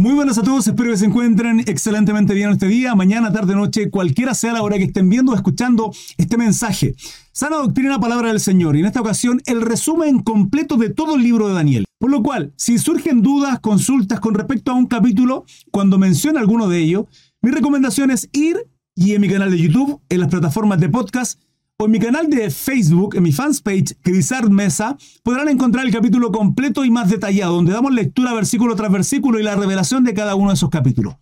[0.00, 3.90] Muy buenas a todos, espero que se encuentren excelentemente bien este día, mañana, tarde, noche,
[3.90, 6.94] cualquiera sea la hora que estén viendo o escuchando este mensaje.
[7.32, 11.24] Sana doctrina, palabra del Señor, y en esta ocasión el resumen completo de todo el
[11.24, 11.84] libro de Daniel.
[11.98, 16.68] Por lo cual, si surgen dudas, consultas con respecto a un capítulo, cuando mencione alguno
[16.68, 17.06] de ellos,
[17.42, 18.56] mi recomendación es ir
[18.94, 21.40] y en mi canal de YouTube, en las plataformas de podcast,
[21.80, 25.92] o en mi canal de Facebook, en mi fans page, Crisart Mesa, podrán encontrar el
[25.92, 30.12] capítulo completo y más detallado, donde damos lectura versículo tras versículo y la revelación de
[30.12, 31.14] cada uno de esos capítulos.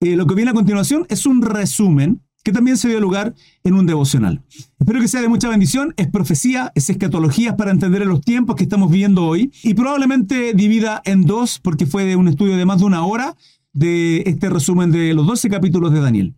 [0.00, 3.74] Eh, lo que viene a continuación es un resumen que también se dio lugar en
[3.74, 4.42] un devocional.
[4.78, 8.62] Espero que sea de mucha bendición, es profecía, es escatología para entender los tiempos que
[8.62, 12.78] estamos viviendo hoy y probablemente divida en dos porque fue de un estudio de más
[12.78, 13.36] de una hora
[13.74, 16.34] de este resumen de los 12 capítulos de Daniel.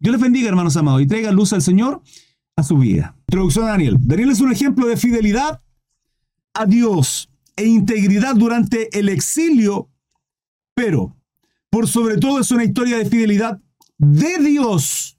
[0.00, 2.02] Dios les bendiga, hermanos amados, y traiga luz al Señor
[2.56, 3.16] a su vida.
[3.28, 3.96] Introducción a Daniel.
[4.00, 5.60] Daniel es un ejemplo de fidelidad
[6.54, 9.90] a Dios e integridad durante el exilio,
[10.74, 11.16] pero
[11.70, 13.60] por sobre todo es una historia de fidelidad
[13.98, 15.18] de Dios.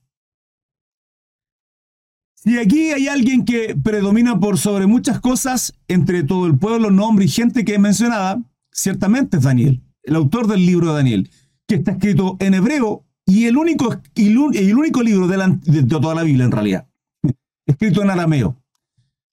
[2.36, 7.26] Si aquí hay alguien que predomina por sobre muchas cosas entre todo el pueblo, nombre
[7.26, 11.32] y gente que es mencionada, ciertamente es Daniel, el autor del libro de Daniel,
[11.68, 16.46] que está escrito en hebreo y el único, el único libro de toda la Biblia
[16.46, 16.88] en realidad
[17.66, 18.58] escrito en arameo.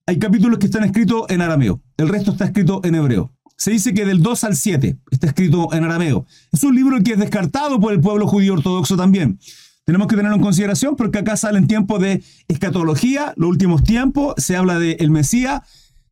[0.06, 3.32] Hay capítulos que están escritos en arameo, el resto está escrito en hebreo.
[3.56, 6.24] Se dice que del 2 al 7 está escrito en arameo.
[6.50, 9.38] Es un libro que es descartado por el pueblo judío ortodoxo también.
[9.84, 14.56] Tenemos que tenerlo en consideración porque acá salen tiempos de escatología, los últimos tiempos, se
[14.56, 15.60] habla del el Mesías,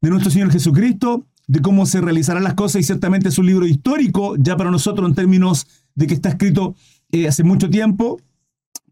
[0.01, 3.67] de nuestro Señor Jesucristo, de cómo se realizarán las cosas y ciertamente es un libro
[3.67, 6.77] histórico ya para nosotros en términos de que está escrito
[7.11, 8.21] eh, hace mucho tiempo,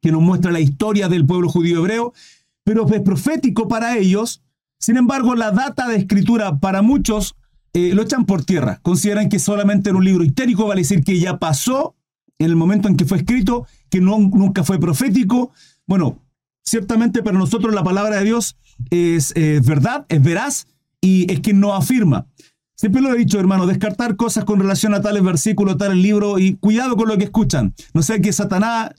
[0.00, 2.14] que nos muestra la historia del pueblo judío hebreo,
[2.66, 4.42] pero es profético para ellos.
[4.80, 7.36] Sin embargo, la data de escritura para muchos
[7.72, 8.80] eh, lo echan por tierra.
[8.82, 11.94] Consideran que solamente en un libro histérico, vale decir que ya pasó
[12.40, 15.52] en el momento en que fue escrito, que no, nunca fue profético.
[15.86, 16.18] Bueno,
[16.64, 18.56] ciertamente para nosotros la palabra de Dios
[18.90, 19.32] es
[19.64, 20.66] verdad, es veraz
[21.00, 22.26] y es quien nos afirma.
[22.74, 26.56] Siempre lo he dicho, hermano, descartar cosas con relación a tales versículos, tal libro, y
[26.56, 27.74] cuidado con lo que escuchan.
[27.94, 28.90] No sea que Satanás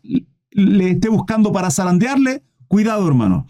[0.51, 3.47] le esté buscando para zarandearle Cuidado, hermano.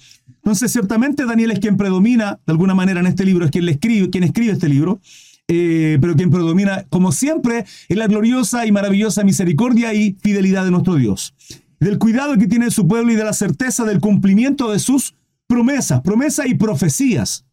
[0.48, 3.74] Entonces, ciertamente Daniel es quien predomina, de alguna manera, en este libro, es quien, le
[3.74, 5.00] escribe, quien escribe este libro,
[5.48, 10.72] eh, pero quien predomina, como siempre, es la gloriosa y maravillosa misericordia y fidelidad de
[10.72, 11.34] nuestro Dios.
[11.80, 15.16] Del cuidado que tiene su pueblo y de la certeza del cumplimiento de sus
[15.48, 17.46] promesas, promesas y profecías.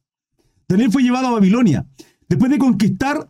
[0.68, 1.86] Daniel fue llevado a Babilonia
[2.28, 3.28] después de conquistar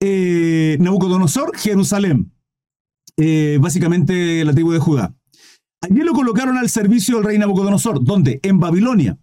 [0.00, 2.32] eh, Nabucodonosor Jerusalén,
[3.16, 5.14] eh, básicamente la tribu de Judá.
[5.84, 9.18] Allí lo colocaron al servicio del rey Nabucodonosor, donde en Babilonia.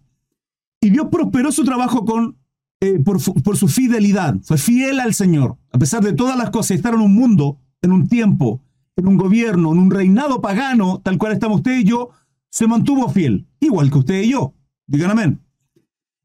[0.80, 2.38] Y Dios prosperó su trabajo con,
[2.80, 4.36] eh, por, su fidelidad.
[4.44, 5.58] Fue fiel al Señor.
[5.72, 8.62] A pesar de todas las cosas, estar en un mundo, en un tiempo,
[8.94, 12.10] en un gobierno, en un reinado pagano, tal cual estamos usted y yo,
[12.48, 14.54] se mantuvo fiel, igual que usted y yo.
[14.86, 15.40] Digan amén.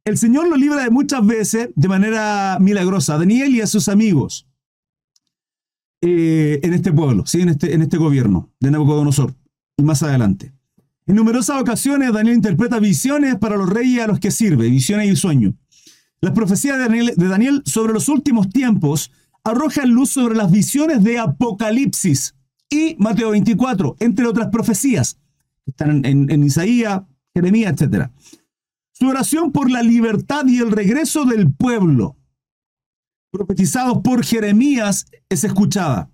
[0.06, 3.90] El Señor lo libra de muchas veces de manera milagrosa, a Daniel y a sus
[3.90, 4.48] amigos
[6.02, 7.42] eh, en este pueblo, ¿sí?
[7.42, 9.34] en, este, en este gobierno de Nabucodonosor
[9.84, 10.54] más adelante.
[11.06, 15.16] En numerosas ocasiones Daniel interpreta visiones para los reyes a los que sirve, visiones y
[15.16, 15.54] sueños.
[16.20, 19.12] Las profecías de Daniel, sobre los últimos tiempos
[19.44, 22.36] arrojan luz sobre las visiones de Apocalipsis
[22.70, 25.20] y Mateo 24, entre otras profecías.
[25.66, 28.10] Están en, en Isaías, Jeremías, etc.
[28.92, 32.18] Su oración por la libertad y el regreso del pueblo,
[33.32, 36.10] profetizados por Jeremías, es escuchada.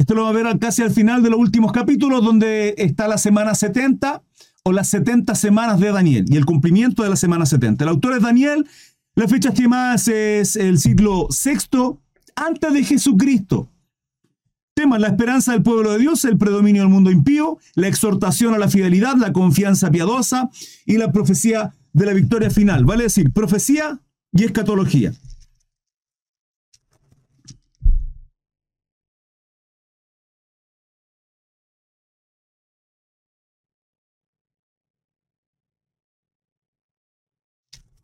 [0.00, 3.18] Esto lo va a ver casi al final de los últimos capítulos, donde está la
[3.18, 4.22] semana 70
[4.62, 7.84] o las 70 semanas de Daniel y el cumplimiento de la semana 70.
[7.84, 8.66] El autor es Daniel,
[9.14, 11.98] la fecha estimada es el siglo VI
[12.34, 13.68] antes de Jesucristo.
[14.72, 18.58] Tema, la esperanza del pueblo de Dios, el predominio del mundo impío, la exhortación a
[18.58, 20.48] la fidelidad, la confianza piadosa
[20.86, 22.86] y la profecía de la victoria final.
[22.86, 24.00] Vale decir, profecía
[24.32, 25.12] y escatología.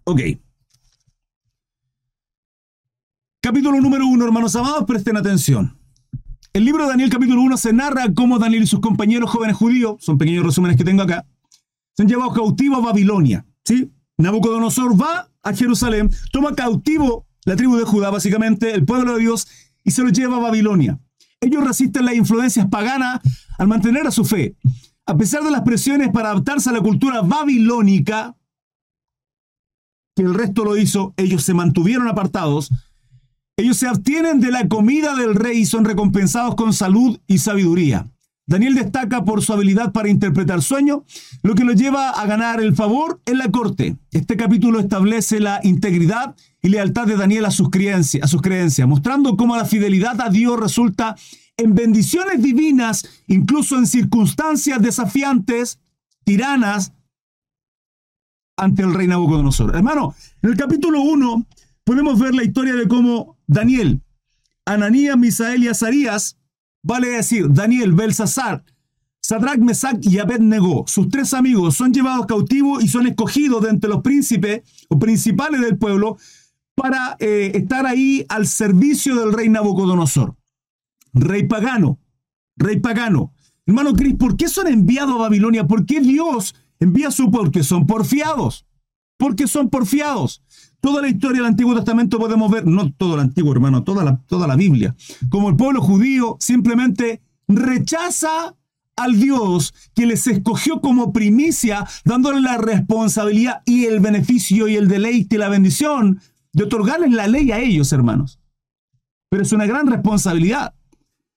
[0.08, 0.20] Ok.
[3.40, 5.76] Capítulo número uno, hermanos amados, presten atención.
[6.52, 9.96] El libro de Daniel capítulo 1 se narra cómo Daniel y sus compañeros jóvenes judíos,
[9.98, 11.26] son pequeños resúmenes que tengo acá,
[11.96, 13.46] se han llevado cautivos a Babilonia.
[13.64, 13.90] ¿sí?
[14.16, 19.48] Nabucodonosor va a Jerusalén, toma cautivo la tribu de Judá, básicamente, el pueblo de Dios,
[19.82, 21.00] y se lo lleva a Babilonia.
[21.40, 23.22] Ellos resisten las influencias paganas
[23.58, 24.54] al mantener a su fe.
[25.04, 28.36] A pesar de las presiones para adaptarse a la cultura babilónica,
[30.16, 32.70] que el resto lo hizo, ellos se mantuvieron apartados,
[33.58, 38.06] Ellos se abstienen de la comida del rey y son recompensados con salud y sabiduría.
[38.46, 41.04] Daniel destaca por su habilidad para interpretar sueños,
[41.42, 43.96] lo que lo lleva a ganar el favor en la corte.
[44.12, 48.86] Este capítulo establece la integridad y lealtad de Daniel a sus creencias, a sus creencias
[48.86, 51.16] mostrando cómo la fidelidad a Dios resulta
[51.56, 55.78] en bendiciones divinas, incluso en circunstancias desafiantes,
[56.24, 56.92] tiranas,
[58.56, 59.74] ante el rey Nabucodonosor.
[59.74, 61.46] Hermano, en el capítulo 1
[61.84, 64.02] podemos ver la historia de cómo Daniel,
[64.64, 66.38] Ananías, Misael y Azarías,
[66.82, 68.64] vale decir, Daniel, Belsasar,
[69.20, 73.90] Sadrach, Mesach y Abednego, sus tres amigos, son llevados cautivos y son escogidos de entre
[73.90, 76.16] los príncipes o principales del pueblo
[76.74, 80.36] para eh, estar ahí al servicio del rey Nabucodonosor.
[81.12, 81.98] Rey pagano,
[82.56, 83.32] rey pagano.
[83.66, 85.66] Hermano Cris, ¿por qué son enviados a Babilonia?
[85.66, 87.30] ¿Por qué Dios envía su?
[87.30, 88.66] Porque son porfiados.
[89.18, 90.42] Porque son porfiados.
[90.80, 94.22] Toda la historia del Antiguo Testamento podemos ver, no todo el Antiguo, hermano, toda la,
[94.26, 94.94] toda la Biblia,
[95.30, 98.54] como el pueblo judío simplemente rechaza
[98.96, 104.88] al Dios que les escogió como primicia, dándole la responsabilidad y el beneficio y el
[104.88, 106.20] deleite y la bendición
[106.52, 108.40] de otorgarles la ley a ellos, hermanos.
[109.28, 110.74] Pero es una gran responsabilidad.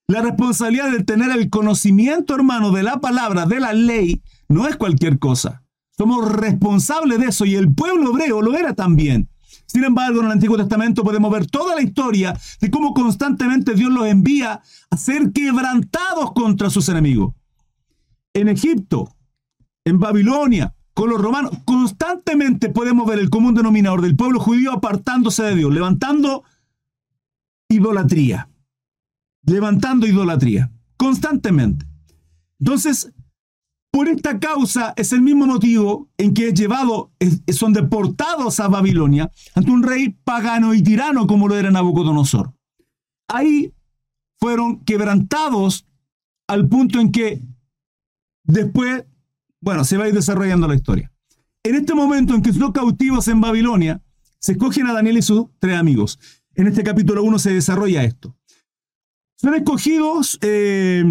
[0.08, 4.76] La responsabilidad de tener el conocimiento, hermano, de la palabra, de la ley, no es
[4.76, 5.64] cualquier cosa.
[5.98, 9.30] Somos responsables de eso y el pueblo hebreo lo era también.
[9.66, 13.92] Sin embargo, en el Antiguo Testamento podemos ver toda la historia de cómo constantemente Dios
[13.92, 17.34] los envía a ser quebrantados contra sus enemigos.
[18.34, 19.16] En Egipto,
[19.86, 25.44] en Babilonia, con los romanos, constantemente podemos ver el común denominador del pueblo judío apartándose
[25.44, 26.44] de Dios, levantando
[27.70, 28.50] idolatría
[29.50, 31.86] levantando idolatría, constantemente.
[32.60, 33.12] Entonces,
[33.92, 37.12] por esta causa es el mismo motivo en que es llevado,
[37.52, 42.54] son deportados a Babilonia ante un rey pagano y tirano como lo era Nabucodonosor.
[43.28, 43.74] Ahí
[44.40, 45.86] fueron quebrantados
[46.48, 47.42] al punto en que
[48.44, 49.06] después,
[49.62, 51.12] bueno, se va a ir desarrollando la historia.
[51.64, 54.02] En este momento en que son cautivos en Babilonia,
[54.40, 56.20] se escogen a Daniel y sus tres amigos.
[56.56, 58.40] En este capítulo 1 se desarrolla esto
[59.40, 61.04] son escogidos eh,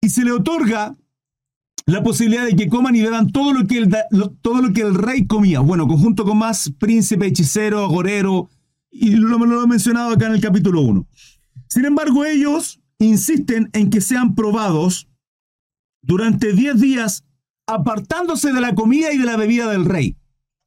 [0.00, 0.94] y se le otorga
[1.86, 3.96] la posibilidad de que coman y beban todo lo que el,
[4.40, 5.60] todo lo que el rey comía.
[5.60, 8.48] Bueno, conjunto con más príncipe, hechicero, agorero,
[8.90, 11.06] y lo, lo he mencionado acá en el capítulo 1.
[11.68, 15.08] Sin embargo, ellos insisten en que sean probados
[16.02, 17.24] durante 10 días,
[17.66, 20.16] apartándose de la comida y de la bebida del rey.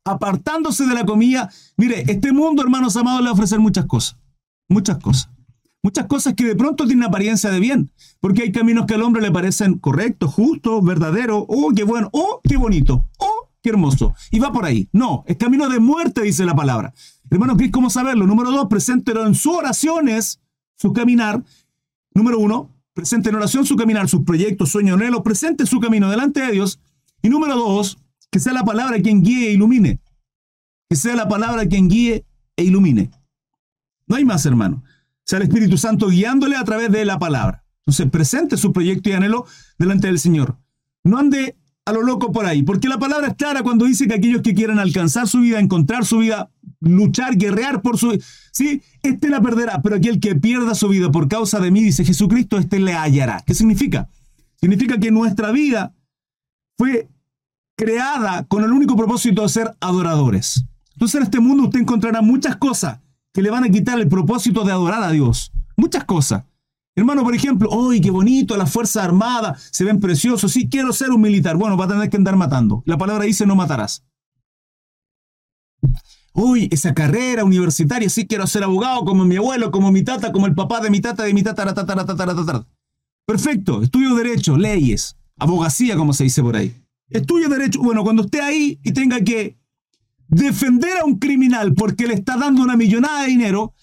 [0.06, 1.50] Apartándose de la comida.
[1.78, 4.18] Mire, este mundo, hermanos amados, le va a ofrecer muchas cosas.
[4.68, 5.35] Muchas cosas.
[5.86, 9.22] Muchas cosas que de pronto tienen apariencia de bien, porque hay caminos que al hombre
[9.22, 14.16] le parecen correctos, justos, verdaderos, oh, qué bueno, oh, qué bonito, oh, qué hermoso.
[14.32, 14.90] Y va por ahí.
[14.94, 16.92] No, es camino de muerte, dice la palabra.
[17.30, 18.26] Hermano Cris, ¿cómo saberlo?
[18.26, 20.42] Número dos, preséntelo en sus oraciones,
[20.76, 21.44] su caminar.
[22.16, 26.42] Número uno, presente en oración su caminar, sus proyectos, sueños, anhelos, presente su camino delante
[26.42, 26.80] de Dios.
[27.22, 28.00] Y número dos,
[28.32, 30.00] que sea la palabra quien guíe e ilumine.
[30.90, 32.26] Que sea la palabra quien guíe
[32.58, 33.12] e ilumine.
[34.08, 34.82] No hay más, hermano
[35.26, 37.66] sea el Espíritu Santo guiándole a través de la palabra.
[37.80, 39.46] Entonces, presente su proyecto y anhelo
[39.78, 40.58] delante del Señor.
[41.04, 44.16] No ande a lo loco por ahí, porque la palabra es clara cuando dice que
[44.16, 46.50] aquellos que quieran alcanzar su vida, encontrar su vida,
[46.80, 48.20] luchar, guerrear por su
[48.52, 52.04] sí, este la perderá, pero aquel que pierda su vida por causa de mí, dice
[52.04, 53.44] Jesucristo, este le hallará.
[53.46, 54.10] ¿Qué significa?
[54.60, 55.94] Significa que nuestra vida
[56.76, 57.08] fue
[57.76, 60.66] creada con el único propósito de ser adoradores.
[60.94, 63.00] Entonces en este mundo usted encontrará muchas cosas
[63.36, 65.52] que le van a quitar el propósito de adorar a Dios.
[65.76, 66.46] Muchas cosas.
[66.96, 68.56] Hermano, por ejemplo, ¡ay, qué bonito!
[68.56, 70.54] Las Fuerzas Armadas se ven preciosos.
[70.54, 71.58] Sí, quiero ser un militar.
[71.58, 72.82] Bueno, va a tener que andar matando.
[72.86, 74.06] La palabra dice no matarás.
[76.32, 80.48] Uy, esa carrera universitaria, sí quiero ser abogado como mi abuelo, como mi tata, como
[80.48, 81.76] el papá de mi tata, de mi tata.
[83.26, 86.74] Perfecto, estudio derecho, leyes, abogacía, como se dice por ahí.
[87.10, 89.58] Estudio derecho, bueno, cuando esté ahí y tenga que
[90.28, 93.74] defender a un criminal porque le está dando una millonada de dinero,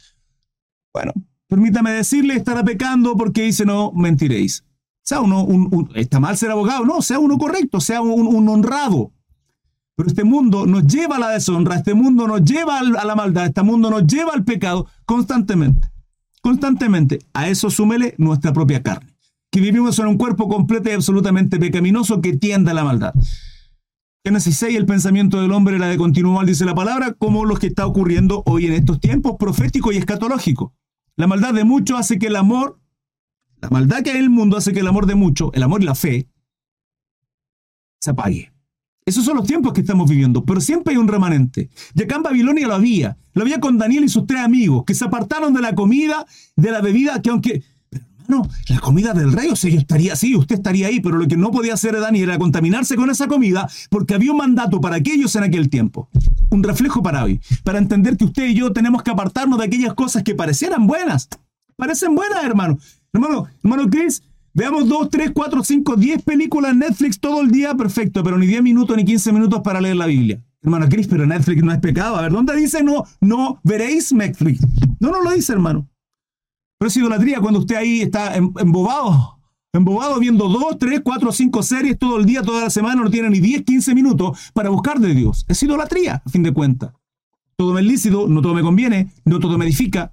[0.92, 1.12] bueno,
[1.48, 4.64] permítame decirle, estará pecando porque dice no mentiréis.
[5.04, 9.12] Sea uno, un, está mal ser abogado, no, sea uno correcto, sea un, honrado.
[9.96, 13.46] Pero este mundo nos lleva a la deshonra, este mundo nos lleva a la maldad,
[13.46, 15.88] este mundo nos lleva al pecado constantemente.
[16.40, 17.20] Constantemente.
[17.34, 19.12] A eso súmele nuestra propia carne.
[19.50, 23.14] Que vivimos en un cuerpo completo y absolutamente pecaminoso que tiende a la maldad.
[24.24, 27.66] Génesis 6, el pensamiento del hombre era de continuo dice la palabra, como lo que
[27.66, 30.72] está ocurriendo hoy en estos tiempos, profético y escatológico.
[31.16, 32.78] La maldad de muchos hace que el amor,
[33.60, 35.82] la maldad que hay en el mundo hace que el amor de muchos, el amor
[35.82, 36.28] y la fe,
[37.98, 38.52] se apague.
[39.04, 41.68] Esos son los tiempos que estamos viviendo, pero siempre hay un remanente.
[41.92, 43.18] Y acá en Babilonia lo había.
[43.32, 46.70] Lo había con Daniel y sus tres amigos, que se apartaron de la comida, de
[46.70, 47.64] la bebida, que aunque,
[48.68, 51.36] la comida del rey, o sea, yo estaría así, usted estaría ahí, pero lo que
[51.36, 55.34] no podía hacer Daniel era contaminarse con esa comida, porque había un mandato para aquellos
[55.36, 56.08] en aquel tiempo.
[56.50, 59.94] Un reflejo para hoy, para entender que usted y yo tenemos que apartarnos de aquellas
[59.94, 61.28] cosas que parecieran buenas.
[61.76, 62.78] Parecen buenas, hermano.
[63.12, 64.22] Hermano, hermano Chris,
[64.54, 68.46] Veamos 2, 3, 4, 5, 10 películas en Netflix todo el día, perfecto, pero ni
[68.46, 70.42] 10 minutos ni 15 minutos para leer la Biblia.
[70.62, 72.16] Hermano Cris, pero Netflix no es pecado.
[72.16, 74.60] A ver, ¿dónde dice no, no veréis Netflix?
[75.00, 75.88] No, no lo dice, hermano.
[76.82, 79.38] Pero es idolatría cuando usted ahí está em, embobado,
[79.72, 83.30] embobado viendo 2, 3, 4, 5 series todo el día, toda la semana, no tiene
[83.30, 85.44] ni 10, 15 minutos para buscar de Dios.
[85.46, 86.90] Es idolatría, a fin de cuentas.
[87.54, 90.12] Todo me es lícito, no todo me conviene, no todo me edifica.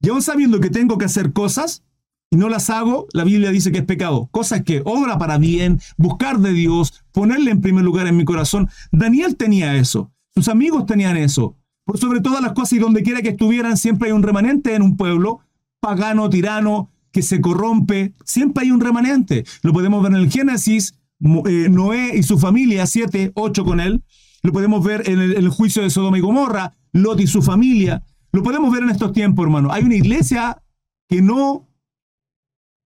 [0.00, 1.82] Y aún sabiendo que tengo que hacer cosas,
[2.30, 4.28] y no las hago, la Biblia dice que es pecado.
[4.30, 8.68] Cosas que obra para bien, buscar de Dios, ponerle en primer lugar en mi corazón.
[8.92, 11.56] Daniel tenía eso, sus amigos tenían eso.
[11.84, 14.82] Por sobre todas las cosas y donde quiera que estuvieran, siempre hay un remanente en
[14.82, 15.40] un pueblo,
[15.82, 18.14] pagano, tirano, que se corrompe.
[18.24, 19.44] Siempre hay un remanente.
[19.62, 24.04] Lo podemos ver en el Génesis, eh, Noé y su familia, siete, ocho con él.
[24.42, 27.42] Lo podemos ver en el, en el juicio de Sodoma y Gomorra, Lot y su
[27.42, 28.04] familia.
[28.30, 29.72] Lo podemos ver en estos tiempos, hermano.
[29.72, 30.62] Hay una iglesia
[31.08, 31.68] que no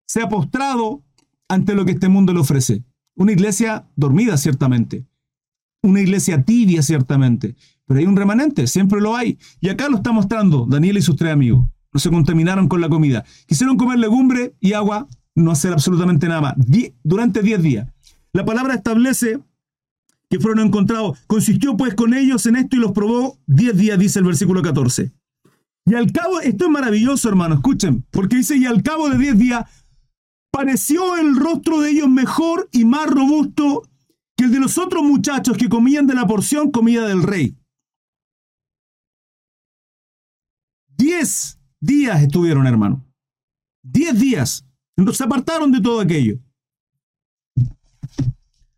[0.07, 1.03] se ha postrado
[1.49, 2.83] ante lo que este mundo le ofrece.
[3.15, 5.05] Una iglesia dormida, ciertamente.
[5.83, 7.55] Una iglesia tibia, ciertamente.
[7.85, 9.37] Pero hay un remanente, siempre lo hay.
[9.59, 11.67] Y acá lo está mostrando Daniel y sus tres amigos.
[11.95, 13.23] No se contaminaron con la comida.
[13.47, 16.55] Quisieron comer legumbre y agua, no hacer absolutamente nada más.
[17.05, 17.87] durante diez días.
[18.33, 19.39] La palabra establece
[20.29, 21.17] que fueron encontrados.
[21.25, 25.13] Consistió pues con ellos en esto y los probó diez días, dice el versículo 14.
[25.85, 29.37] Y al cabo, esto es maravilloso, hermano, escuchen, porque dice, y al cabo de diez
[29.37, 29.63] días
[30.51, 33.83] pareció el rostro de ellos mejor y más robusto
[34.35, 37.55] que el de los otros muchachos que comían de la porción comida del rey.
[40.97, 41.54] Diez
[41.85, 43.05] días estuvieron, hermano.
[43.83, 44.65] Diez días.
[45.13, 46.39] Se apartaron de todo aquello.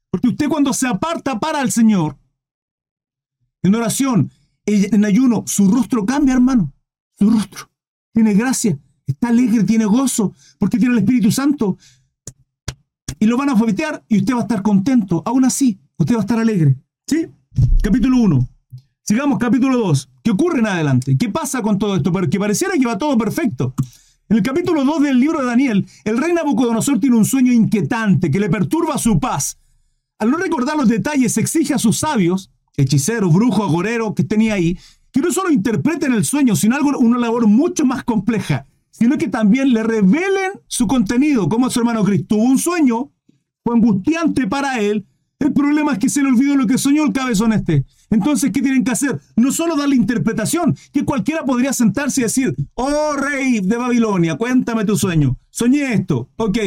[0.10, 2.18] Porque usted cuando se aparta para el Señor,
[3.62, 4.32] en oración,
[4.66, 6.74] en ayuno, su rostro cambia, hermano.
[7.18, 7.70] Su rostro.
[8.14, 11.78] Tiene gracia está alegre, tiene gozo, porque tiene el Espíritu Santo.
[13.20, 15.24] Y lo van a alfabetear y usted va a estar contento.
[15.26, 16.76] Aún así, usted va a estar alegre.
[17.08, 17.28] ¿Sí?
[17.82, 18.48] Capítulo 1.
[19.08, 20.10] Sigamos, capítulo 2.
[20.22, 21.18] ¿Qué ocurre en adelante?
[21.18, 22.12] ¿Qué pasa con todo esto?
[22.12, 23.74] Porque pareciera que va todo perfecto.
[24.28, 28.30] En el capítulo 2 del libro de Daniel, el rey Nabucodonosor tiene un sueño inquietante
[28.30, 29.60] que le perturba su paz.
[30.20, 34.78] Al no recordar los detalles, exige a sus sabios, hechicero, brujo, agorero que tenía ahí,
[35.14, 39.30] que no solo interpreten el sueño, sino algo, una labor mucho más compleja, sino que
[39.30, 43.10] también le revelen su contenido, como su hermano Cristo tuvo un sueño,
[43.64, 45.06] fue angustiante para él,
[45.40, 47.86] el problema es que se le olvidó lo que soñó el cabezón este.
[48.10, 49.20] Entonces, ¿qué tienen que hacer?
[49.36, 54.86] No solo darle interpretación, que cualquiera podría sentarse y decir, oh rey de Babilonia, cuéntame
[54.86, 55.38] tu sueño.
[55.50, 56.30] Soñé esto.
[56.38, 56.58] Ok,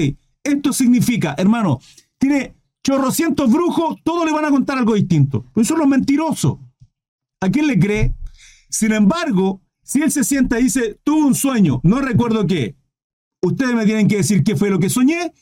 [0.44, 1.80] esto significa, hermano,
[2.18, 5.46] tiene chorrocientos brujos, todos le van a contar algo distinto.
[5.52, 6.58] Pues son los mentirosos.
[7.40, 8.14] ¿A quién le cree?
[8.68, 12.76] Sin embargo, si él se sienta y dice, tuve un sueño, no recuerdo qué,
[13.42, 15.32] ustedes me tienen que decir qué fue lo que soñé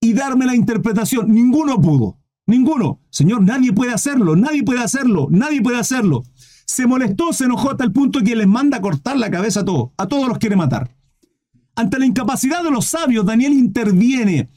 [0.00, 1.32] y darme la interpretación.
[1.32, 2.18] Ninguno pudo.
[2.46, 3.00] Ninguno.
[3.10, 6.22] Señor, nadie puede hacerlo, nadie puede hacerlo, nadie puede hacerlo.
[6.64, 9.64] Se molestó, se enojó hasta el punto que les manda a cortar la cabeza a
[9.64, 9.90] todos.
[9.96, 10.90] A todos los quiere matar.
[11.74, 14.48] Ante la incapacidad de los sabios, Daniel interviene.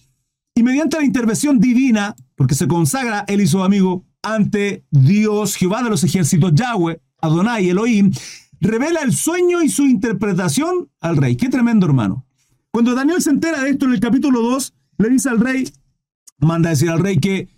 [0.56, 5.84] Y mediante la intervención divina, porque se consagra él y su amigo ante Dios, Jehová
[5.84, 8.12] de los ejércitos, Yahweh, Adonai, Elohim,
[8.60, 11.36] revela el sueño y su interpretación al rey.
[11.36, 12.26] Qué tremendo, hermano.
[12.72, 15.72] Cuando Daniel se entera de esto en el capítulo 2, le dice al rey,
[16.40, 17.50] manda a decir al rey que,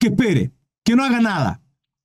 [0.00, 0.50] que espere,
[0.82, 1.60] que no haga nada,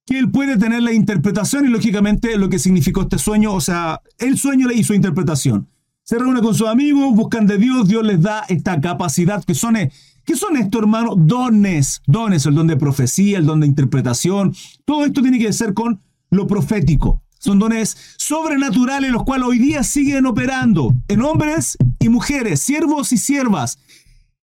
[0.05, 4.01] que él puede tener la interpretación y lógicamente lo que significó este sueño, o sea,
[4.19, 5.69] el sueño y su interpretación.
[6.03, 9.75] Se reúne con sus amigos, buscan de Dios, Dios les da esta capacidad que son,
[10.23, 11.15] ¿qué son esto, hermano?
[11.15, 14.53] Dones, dones, el don de profecía, el don de interpretación.
[14.83, 17.23] Todo esto tiene que ser con lo profético.
[17.39, 23.17] Son dones sobrenaturales los cuales hoy día siguen operando en hombres y mujeres, siervos y
[23.17, 23.79] siervas.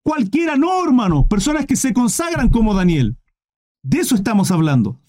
[0.03, 3.15] Cualquiera, no, hermano, personas que se consagran como Daniel.
[3.85, 4.99] De eso estamos hablando.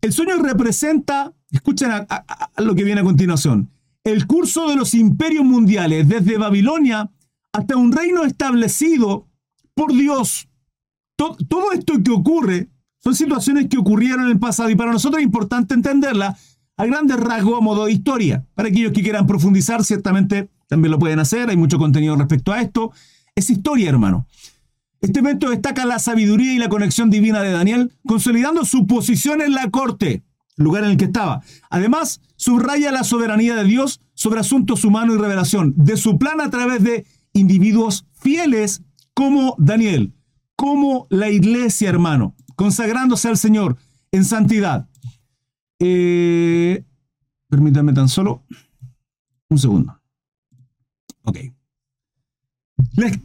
[0.00, 1.90] El sueño representa, escuchen
[2.58, 3.70] lo que viene a continuación,
[4.02, 7.08] el curso de los imperios mundiales, desde Babilonia
[7.52, 9.28] hasta un reino establecido
[9.74, 10.48] por Dios.
[11.16, 12.68] todo esto que ocurre
[12.98, 16.36] son situaciones que ocurrieron en el pasado y para nosotros es importante entenderla
[16.76, 18.44] a grandes rasgos a modo de historia.
[18.54, 22.60] Para aquellos que quieran profundizar, ciertamente también lo pueden hacer, hay mucho contenido respecto a
[22.60, 22.90] esto.
[23.36, 24.26] Es historia, hermano.
[25.00, 29.54] Este evento destaca la sabiduría y la conexión divina de Daniel, consolidando su posición en
[29.54, 30.22] la corte,
[30.56, 31.42] lugar en el que estaba.
[31.70, 36.50] Además, subraya la soberanía de Dios sobre asuntos humanos y revelación de su plan a
[36.50, 38.82] través de individuos fieles
[39.14, 40.14] como Daniel,
[40.56, 43.76] como la iglesia, hermano, consagrándose al Señor
[44.12, 44.88] en santidad.
[45.78, 46.84] Eh,
[47.48, 48.44] permítanme tan solo
[49.48, 50.00] un segundo.
[51.22, 51.38] Ok.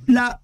[0.07, 0.40] La,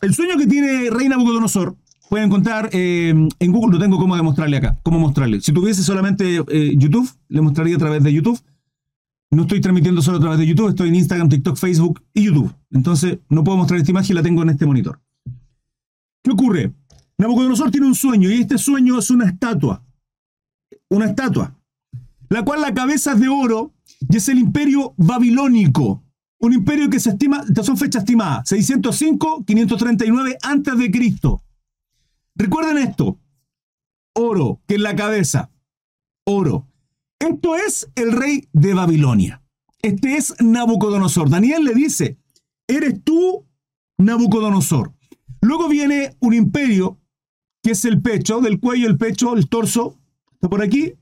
[0.00, 1.76] el sueño que tiene Reina Nabucodonosor,
[2.08, 5.40] pueden encontrar eh, en Google, lo tengo como demostrarle acá, cómo mostrarle.
[5.40, 8.40] Si tuviese solamente eh, YouTube, le mostraría a través de YouTube.
[9.30, 12.54] No estoy transmitiendo solo a través de YouTube, estoy en Instagram, TikTok, Facebook y YouTube.
[12.70, 15.00] Entonces, no puedo mostrar esta imagen, la tengo en este monitor.
[16.22, 16.72] ¿Qué ocurre?
[17.18, 19.84] Nabucodonosor tiene un sueño y este sueño es una estatua.
[20.88, 21.54] Una estatua.
[22.30, 23.72] La cual la cabeza es de oro
[24.08, 26.02] y es el imperio babilónico.
[26.40, 31.42] Un imperio que se estima, estas son fechas estimadas, 605, 539 antes de Cristo.
[32.36, 33.18] Recuerden esto,
[34.14, 35.50] oro, que es la cabeza,
[36.24, 36.68] oro.
[37.18, 39.42] Esto es el rey de Babilonia.
[39.82, 41.28] Este es Nabucodonosor.
[41.28, 42.18] Daniel le dice,
[42.68, 43.44] eres tú
[43.96, 44.94] Nabucodonosor.
[45.40, 46.98] Luego viene un imperio,
[47.62, 49.98] que es el pecho, del cuello, el pecho, el torso,
[50.32, 50.94] está por aquí,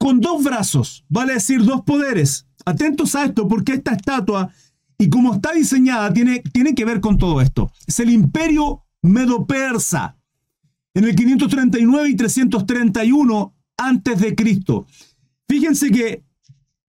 [0.00, 2.46] con dos brazos, vale decir dos poderes.
[2.64, 4.50] Atentos a esto, porque esta estatua
[4.96, 7.70] y como está diseñada tiene, tiene que ver con todo esto.
[7.86, 10.16] Es el imperio medo-persa.
[10.94, 14.86] En el 539 y 331 antes de Cristo.
[15.46, 16.24] Fíjense que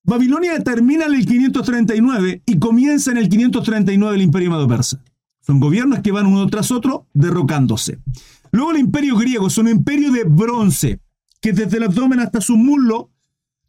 [0.04, 5.02] Babilonia termina en el 539 y comienza en el 539 el imperio medo-persa.
[5.40, 8.00] Son gobiernos que van uno tras otro derrocándose.
[8.52, 11.00] Luego el imperio griego es un imperio de bronce,
[11.42, 13.12] que desde el abdomen hasta su muslo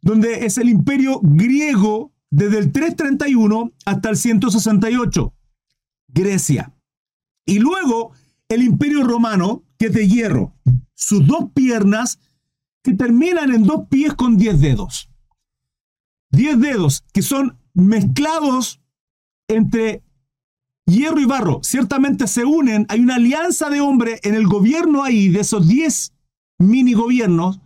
[0.01, 5.33] donde es el imperio griego desde el 331 hasta el 168,
[6.07, 6.73] Grecia.
[7.45, 8.11] Y luego
[8.47, 10.55] el imperio romano, que es de hierro,
[10.93, 12.19] sus dos piernas
[12.83, 15.09] que terminan en dos pies con diez dedos.
[16.31, 18.81] Diez dedos que son mezclados
[19.47, 20.03] entre
[20.85, 21.59] hierro y barro.
[21.63, 26.13] Ciertamente se unen, hay una alianza de hombre en el gobierno ahí, de esos diez
[26.59, 27.59] mini gobiernos.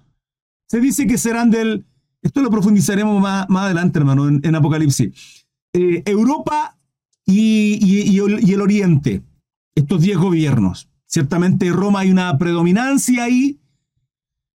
[0.69, 1.85] Se dice que serán del
[2.23, 5.45] esto lo profundizaremos más, adelante, hermano, en, Apocalipsis.
[5.73, 6.77] Eh, Europa
[7.25, 9.21] y, el, Oriente,
[9.75, 10.89] estos diez gobiernos.
[11.05, 13.59] Ciertamente Roma hay una predominancia ahí,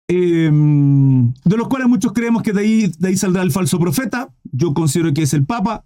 [0.08, 4.32] em, de los cuales muchos creemos que de ahí, de ahí saldrá el falso profeta.
[4.44, 5.84] Yo considero que es el Papa.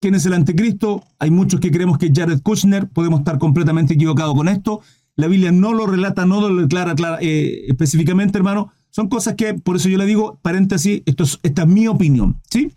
[0.00, 1.04] ¿Quién es el anticristo?
[1.18, 2.88] Hay muchos que creemos que Jared Kushner.
[2.88, 4.80] Podemos estar completamente equivocados con esto.
[5.16, 8.72] La Biblia no lo relata, no lo declara eh, específicamente, hermano.
[8.90, 12.72] Son cosas que, por eso yo le digo, paréntesis, esto esta es mi opinión, ¿sí?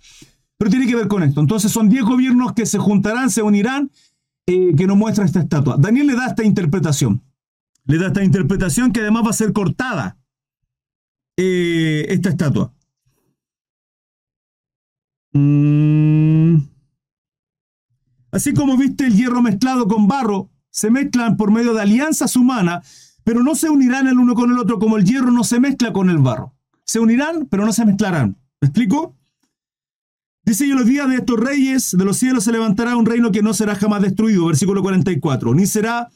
[0.57, 1.41] Pero tiene que ver con esto.
[1.41, 3.91] Entonces son 10 gobiernos que se juntarán, se unirán,
[4.47, 5.77] eh, que nos muestra esta estatua.
[5.77, 7.21] Daniel le da esta interpretación.
[7.85, 10.17] Le da esta interpretación que además va a ser cortada
[11.37, 12.73] eh, esta estatua.
[15.33, 16.57] Mm.
[18.31, 23.07] Así como viste el hierro mezclado con barro, se mezclan por medio de alianzas humanas
[23.27, 25.91] pero no se unirán el uno con el otro como el hierro no se mezcla
[25.91, 26.53] con el barro.
[26.85, 28.37] Se unirán, pero no se mezclarán.
[28.61, 29.17] ¿Me explico?
[30.45, 33.33] Dice, y en los días de estos reyes de los cielos se levantará un reino
[33.33, 36.07] que no será jamás destruido, versículo 44, ni será,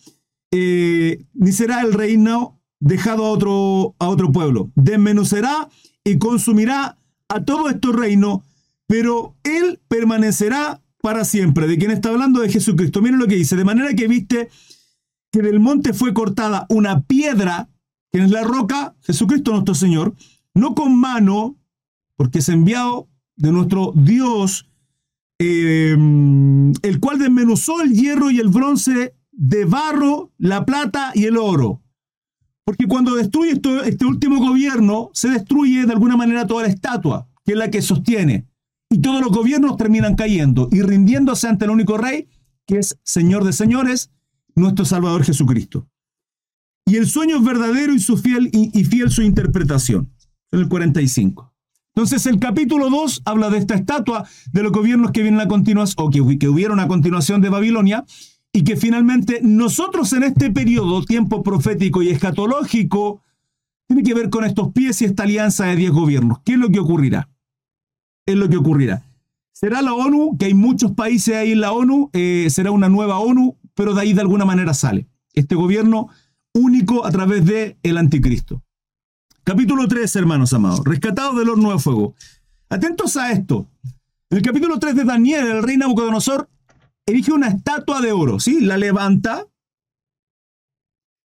[0.51, 4.71] eh, ni será el reino dejado a otro, a otro pueblo.
[4.75, 5.67] Desmenucerá
[6.05, 6.97] y consumirá
[7.27, 8.39] a todo estos reinos,
[8.87, 11.67] pero él permanecerá para siempre.
[11.67, 12.41] ¿De quién está hablando?
[12.41, 13.01] De Jesucristo.
[13.01, 14.49] Miren lo que dice, de manera que viste
[15.31, 17.69] que del monte fue cortada una piedra,
[18.11, 20.15] que es la roca, Jesucristo nuestro Señor,
[20.53, 21.57] no con mano,
[22.17, 24.69] porque es enviado de nuestro Dios,
[25.39, 31.37] em, el cual desmenuzó el hierro y el bronce de barro, la plata y el
[31.37, 31.81] oro.
[32.65, 37.53] Porque cuando destruye este último gobierno, se destruye de alguna manera toda la estatua, que
[37.53, 38.50] es la que sostiene.
[38.91, 42.27] Y todos los gobiernos terminan cayendo y rindiéndose ante el único rey,
[42.67, 44.11] que es Señor de señores,
[44.53, 45.87] nuestro Salvador Jesucristo.
[46.85, 50.11] Y el sueño es verdadero y, su fiel, y, fiel su interpretación.
[50.51, 51.53] En el 45.
[51.95, 56.05] Entonces el capítulo 2 habla de esta estatua, de los gobiernos que vienen a continuación,
[56.05, 58.03] o que, que hubieron a continuación de Babilonia,
[58.51, 63.21] y que finalmente nosotros en este periodo, tiempo profético y escatológico,
[63.87, 66.39] tiene que ver con estos pies y esta alianza de 10 gobiernos.
[66.43, 67.30] ¿Qué es lo que ocurrirá?
[68.25, 69.03] Es lo que ocurrirá.
[69.51, 72.09] ¿Será la ONU, que hay muchos países ahí en la ONU?
[72.13, 73.57] Eh, ¿Será una nueva ONU?
[73.73, 75.07] pero de ahí de alguna manera sale.
[75.33, 76.09] Este gobierno
[76.53, 78.61] único a través de el anticristo.
[79.43, 82.13] Capítulo 3, hermanos amados, rescatados del horno de fuego.
[82.69, 83.67] Atentos a esto.
[84.29, 86.47] En el capítulo 3 de Daniel, el rey Nabucodonosor
[87.05, 88.61] erige una estatua de oro, ¿sí?
[88.61, 89.47] La levanta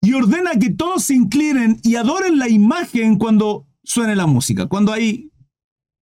[0.02, 4.66] y ordena que todos se inclinen y adoren la imagen cuando suene la música.
[4.66, 5.31] Cuando hay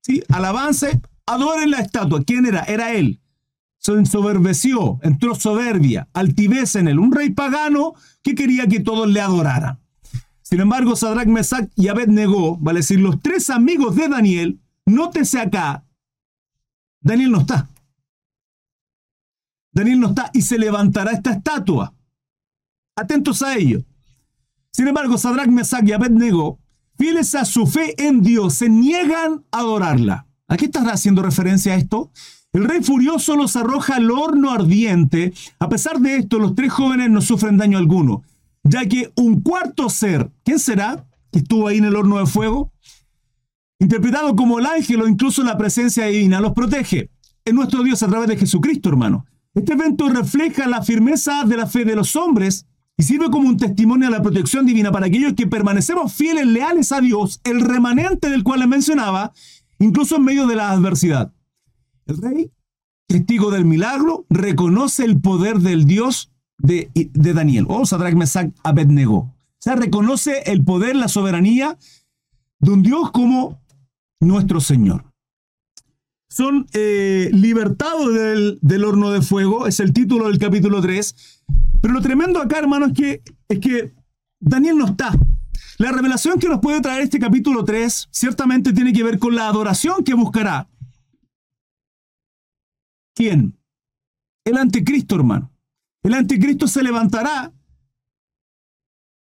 [0.03, 0.23] ¿sí?
[0.29, 2.23] alabance, adoren la estatua.
[2.25, 2.63] ¿Quién era?
[2.65, 3.21] Era él.
[3.79, 9.21] Se ensoberbeció, entró soberbia, altivez en él, un rey pagano que quería que todos le
[9.21, 9.81] adoraran.
[10.43, 15.85] Sin embargo, Sadrach, Mesach y Abednego, vale decir, los tres amigos de Daniel, nótese acá,
[17.01, 17.69] Daniel no está.
[19.73, 21.95] Daniel no está y se levantará esta estatua.
[22.97, 23.83] Atentos a ello.
[24.73, 26.60] Sin embargo, Sadrach, Mesach y Abednego,
[27.01, 30.27] fieles a su fe en Dios, se niegan a adorarla.
[30.49, 32.11] ¿A qué estás haciendo referencia a esto?
[32.53, 35.33] El rey furioso los arroja al horno ardiente.
[35.59, 38.23] A pesar de esto, los tres jóvenes no sufren daño alguno,
[38.65, 41.07] ya que un cuarto ser, ¿quién será?
[41.33, 42.71] Que estuvo ahí en el horno de fuego,
[43.79, 47.09] interpretado como el ángel o incluso la presencia divina, los protege.
[47.47, 49.25] Es nuestro Dios a través de Jesucristo, hermano.
[49.55, 52.67] Este evento refleja la firmeza de la fe de los hombres
[53.01, 56.93] y sirve como un testimonio a la protección divina para aquellos que permanecemos fieles, leales
[56.93, 59.33] a Dios, el remanente del cual les mencionaba,
[59.79, 61.33] incluso en medio de la adversidad.
[62.05, 62.51] El rey,
[63.07, 69.17] testigo del milagro, reconoce el poder del Dios de, de Daniel, o Sadrach Mesach Abednego.
[69.17, 71.79] O sea, reconoce el poder, la soberanía
[72.59, 73.63] de un Dios como
[74.21, 75.10] nuestro Señor.
[76.31, 81.43] Son eh, libertados del, del, horno de fuego, es el título del capítulo 3.
[81.83, 83.93] Pero lo tremendo acá, hermano, es que, es que
[84.39, 85.13] Daniel no está.
[85.79, 89.49] La revelación que nos puede traer este capítulo 3 ciertamente tiene que ver con la
[89.49, 90.69] adoración que buscará.
[93.15, 93.59] ¿Quién?
[94.45, 95.51] El anticristo, hermano.
[96.03, 97.53] El anticristo se levantará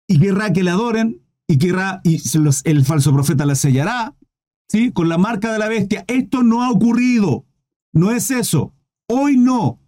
[0.07, 2.21] y querrá que le adoren y querrá y
[2.63, 4.15] el falso profeta le sellará
[4.73, 4.91] ¿sí?
[4.91, 6.03] Con la marca de la bestia.
[6.07, 7.45] Esto no ha ocurrido.
[7.93, 8.73] No es eso.
[9.07, 9.79] Hoy no.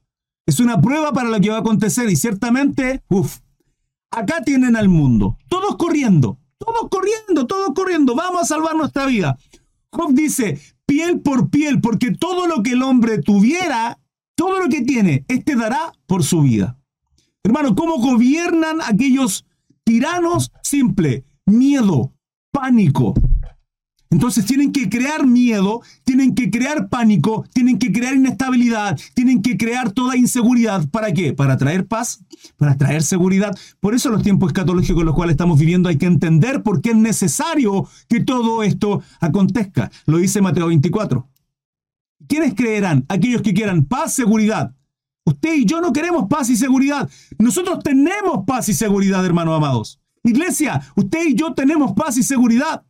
[0.45, 3.39] Es una prueba para lo que va a acontecer y ciertamente, uff,
[4.11, 5.37] acá tienen al mundo.
[5.49, 8.15] Todos corriendo, todos corriendo, todos corriendo.
[8.15, 9.37] Vamos a salvar nuestra vida.
[9.91, 13.97] Job dice, piel por piel, porque todo lo que el hombre tuviera,
[14.35, 16.77] todo lo que tiene, este dará por su vida.
[17.43, 19.47] Hermano, ¿cómo gobiernan aquellos
[19.83, 20.51] tiranos?
[20.61, 22.13] Simple, miedo,
[22.51, 23.15] pánico,
[24.09, 29.57] entonces tienen que crear miedo, tienen que crear pánico, tienen que crear inestabilidad, tienen que
[29.57, 30.87] crear toda inseguridad.
[30.89, 31.33] ¿Para qué?
[31.33, 32.23] Para traer paz,
[32.57, 33.57] para traer seguridad.
[33.79, 36.91] Por eso los tiempos escatológicos en los cuales estamos viviendo hay que entender por qué
[36.91, 39.91] es necesario que todo esto acontezca.
[40.05, 41.27] Lo dice Mateo 24.
[42.27, 43.05] ¿Quiénes creerán?
[43.09, 44.73] Aquellos que quieran paz, seguridad.
[45.25, 47.09] Usted y yo no queremos paz y seguridad.
[47.39, 49.99] Nosotros tenemos paz y seguridad, hermanos amados.
[50.23, 52.83] Iglesia, usted y yo tenemos paz y seguridad.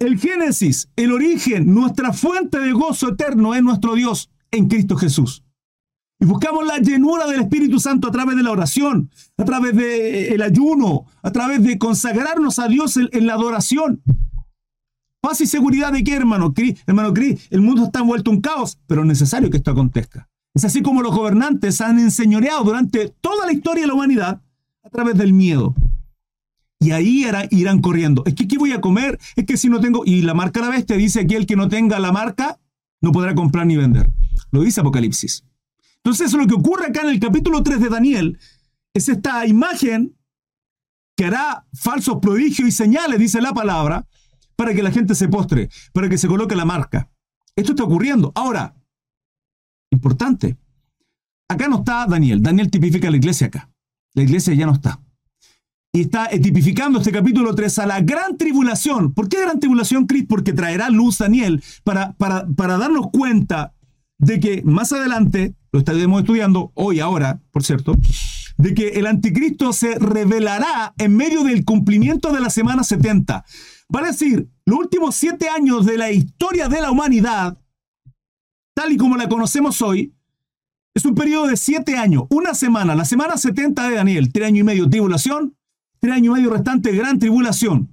[0.00, 5.44] El Génesis, el origen, nuestra fuente de gozo eterno es nuestro Dios en Cristo Jesús.
[6.18, 10.42] Y buscamos la llenura del Espíritu Santo a través de la oración, a través del
[10.42, 14.02] ayuno, a través de consagrarnos a Dios en, la adoración.
[15.20, 16.82] Paz y seguridad de qué, hermano Cris?
[16.86, 20.28] Hermano Cris, el mundo está envuelto en caos, pero es necesario que esto acontezca.
[20.54, 24.42] Es así como los gobernantes han enseñoreado durante toda la historia de la humanidad
[24.82, 25.74] a través del miedo.
[26.84, 28.22] Y ahí irán corriendo.
[28.26, 29.18] Es que ¿qué voy a comer?
[29.36, 30.02] Es que si no tengo...
[30.04, 32.60] Y la marca la bestia dice aquí el que no tenga la marca
[33.00, 34.10] no podrá comprar ni vender.
[34.50, 35.46] Lo dice Apocalipsis.
[36.02, 38.38] Entonces lo que ocurre acá en el capítulo 3 de Daniel
[38.92, 40.14] es esta imagen
[41.16, 44.06] que hará falsos prodigios y señales, dice la palabra,
[44.54, 47.08] para que la gente se postre, para que se coloque la marca.
[47.56, 48.30] Esto está ocurriendo.
[48.34, 48.74] Ahora,
[49.90, 50.58] importante,
[51.48, 52.42] acá no está Daniel.
[52.42, 53.70] Daniel tipifica la iglesia acá.
[54.12, 55.03] La iglesia ya no está
[55.94, 59.14] y está tipificando este capítulo 3 a la gran tribulación.
[59.14, 60.26] ¿Por qué gran tribulación, Cris?
[60.28, 63.74] Porque traerá luz Daniel para, para, para darnos cuenta
[64.18, 67.96] de que más adelante, lo estaremos estudiando hoy, ahora, por cierto,
[68.58, 73.44] de que el anticristo se revelará en medio del cumplimiento de la semana 70.
[73.88, 77.56] Vale decir, los últimos siete años de la historia de la humanidad,
[78.74, 80.12] tal y como la conocemos hoy,
[80.92, 84.60] es un periodo de siete años, una semana, la semana 70 de Daniel, tres años
[84.60, 85.54] y medio tribulación,
[86.04, 87.88] Tres años y medio restante, gran tribulación.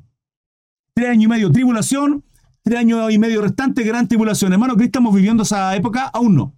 [0.94, 2.26] Tres años y medio tribulación,
[2.62, 4.52] tres años y medio restante, gran tribulación.
[4.52, 6.08] Hermano, ¿qué estamos viviendo esa época?
[6.08, 6.54] Aún no.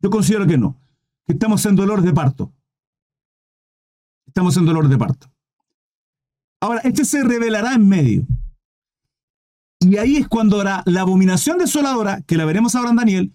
[0.00, 0.80] Yo considero que no.
[1.26, 2.54] Que estamos en dolor de parto.
[4.28, 5.30] Estamos en dolor de parto.
[6.62, 8.26] Ahora, este se revelará en medio.
[9.80, 13.34] Y ahí es cuando hará la abominación desoladora, que la veremos ahora en Daniel,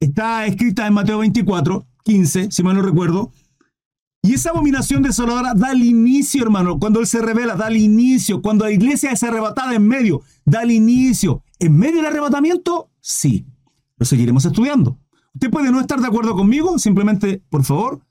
[0.00, 3.30] está escrita en Mateo 24, 15, si mal no recuerdo,
[4.28, 6.78] y esa abominación desoladora da el inicio, hermano.
[6.78, 8.42] Cuando Él se revela, da el inicio.
[8.42, 11.42] Cuando la iglesia es arrebatada en medio, da el inicio.
[11.58, 12.90] ¿En medio del arrebatamiento?
[13.00, 13.46] Sí.
[13.96, 14.98] Lo seguiremos estudiando.
[15.32, 18.02] Usted puede no estar de acuerdo conmigo, simplemente, por favor,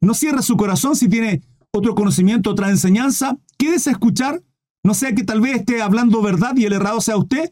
[0.00, 3.36] no cierre su corazón si tiene otro conocimiento, otra enseñanza.
[3.58, 4.44] Quédese escuchar.
[4.84, 7.50] No sea que tal vez esté hablando verdad y el errado sea usted.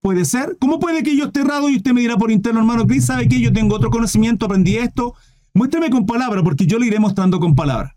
[0.00, 0.56] Puede ser.
[0.58, 3.28] ¿Cómo puede que yo esté errado y usted me dirá por interno, hermano Cris, sabe
[3.28, 5.14] que yo tengo otro conocimiento, aprendí esto?
[5.54, 7.94] Muéstrame con palabras, porque yo le iré mostrando con palabras.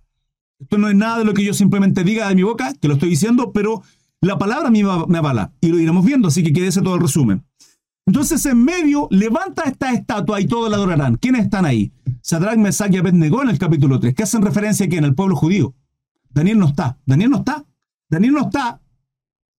[0.60, 2.96] Esto no es nada de lo que yo simplemente diga de mi boca, que lo
[2.96, 3.84] estoy diciendo, pero
[4.22, 5.52] la palabra mí me avala.
[5.62, 7.44] Y lo iremos viendo, así que quédese todo el resumen.
[8.06, 11.16] Entonces en medio levanta esta estatua y todos la adorarán.
[11.16, 11.92] ¿Quiénes están ahí?
[12.22, 15.36] Sadrach, Mesach y Abednego en el capítulo 3, que hacen referencia aquí en el pueblo
[15.36, 15.74] judío.
[16.30, 16.98] Daniel no está.
[17.06, 17.66] Daniel no está.
[18.10, 18.82] Daniel no está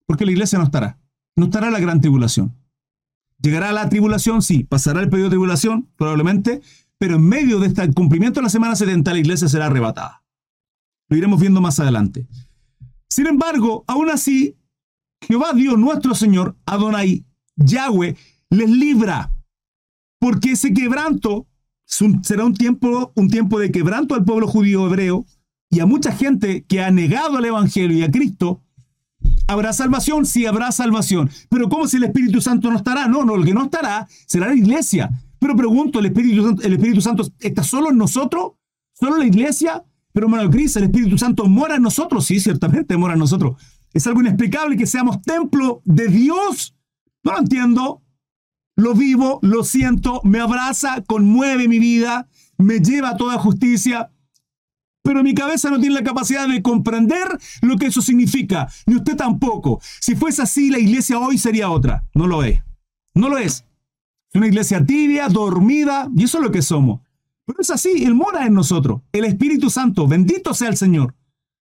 [0.07, 0.99] porque la iglesia no estará.
[1.37, 2.55] No estará la gran tribulación.
[3.41, 4.43] ¿Llegará la tribulación?
[4.43, 4.65] Sí.
[4.65, 5.89] ¿Pasará el periodo de tribulación?
[5.97, 6.61] Probablemente.
[7.05, 10.25] Pero en medio de este cumplimiento de la semana 70 la iglesia será arrebatada.
[11.11, 12.27] Lo iremos viendo más adelante.
[13.11, 14.57] Sin embargo, aún así,
[15.21, 18.17] Jehová Dios nuestro Señor, Adonai, Yahweh,
[18.49, 19.37] les libra.
[20.19, 21.47] Porque ese quebranto
[21.85, 25.27] será un tiempo, un tiempo de quebranto al pueblo judío hebreo
[25.69, 28.62] y a mucha gente que ha negado al Evangelio y a Cristo.
[29.47, 30.25] ¿Habrá salvación?
[30.25, 31.29] Sí, habrá salvación.
[31.51, 33.09] Pero ¿cómo si el Espíritu Santo no estará?
[33.09, 35.11] No, no, el que no estará será la iglesia.
[35.45, 38.53] Pero pregunto, ¿el Espíritu, Santo, el Espíritu Santo está solo en nosotros?
[38.95, 39.85] ¿Solo en la iglesia?
[40.11, 42.25] Pero, hermano Cris, el Espíritu Santo mora en nosotros.
[42.25, 43.63] Sí, ciertamente mora en nosotros.
[43.93, 46.75] Es algo inexplicable que seamos templo de Dios.
[47.23, 48.03] No lo entiendo.
[48.77, 52.27] Lo vivo, lo siento, me abraza, conmueve mi vida,
[52.57, 54.11] me lleva a toda justicia.
[55.03, 57.29] Pero mi cabeza no tiene la capacidad de comprender
[57.61, 59.79] lo que eso significa, ni usted tampoco.
[60.01, 62.07] Si fuese así, la iglesia hoy sería otra.
[62.15, 62.63] No lo es.
[63.13, 63.67] No lo es.
[64.35, 67.01] Una iglesia tibia, dormida, y eso es lo que somos.
[67.47, 69.03] Pero es así, Él mora en nosotros.
[69.12, 71.14] El Espíritu Santo, bendito sea el Señor.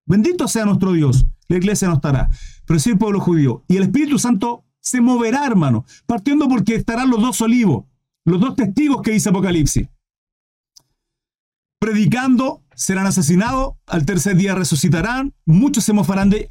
[0.08, 1.26] Bendito sea nuestro Dios.
[1.48, 2.30] La iglesia no estará.
[2.66, 3.64] Pero sí el pueblo judío.
[3.68, 7.86] Y el Espíritu Santo se moverá, hermano, partiendo porque estarán los dos olivos,
[8.24, 9.88] los dos testigos que dice Apocalipsis.
[11.80, 16.50] Predicando, serán asesinados, al tercer día resucitarán, muchos se mofarán de...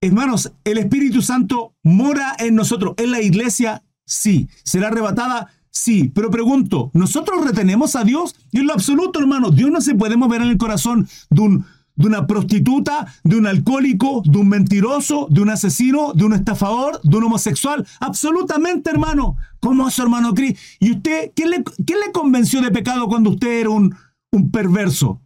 [0.00, 4.48] Hermanos, el Espíritu Santo mora en nosotros, en la iglesia, sí.
[4.62, 5.50] ¿Será arrebatada?
[5.70, 8.36] Sí, pero pregunto, ¿nosotros retenemos a Dios?
[8.52, 11.66] Y en lo absoluto, hermano, Dios no se puede mover en el corazón de un
[11.96, 17.00] de una prostituta, de un alcohólico, de un mentiroso, de un asesino, de un estafador,
[17.02, 17.86] de un homosexual.
[18.00, 19.36] Absolutamente, hermano.
[19.60, 20.58] ¿Cómo es, hermano Cris?
[20.80, 23.94] ¿Y usted, ¿qué le, le convenció de pecado cuando usted era un,
[24.32, 25.20] un perverso?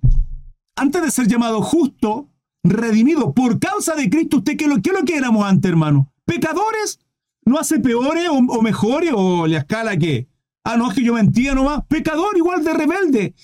[0.76, 2.28] Antes de ser llamado justo,
[2.62, 6.12] redimido por causa de Cristo, ¿usted qué lo, qué lo que éramos antes, hermano?
[6.24, 7.00] ¿Pecadores?
[7.48, 9.12] ¿No hace peores o, mejores?
[9.14, 10.28] ¿O la escala que?
[10.64, 11.82] Ah, no, es que yo mentía nomás.
[11.88, 13.34] Pecador igual de rebelde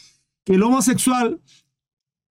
[0.44, 1.40] que el homosexual,